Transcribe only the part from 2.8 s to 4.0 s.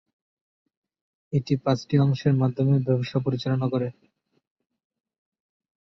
ব্যবসা পরিচালনা করে।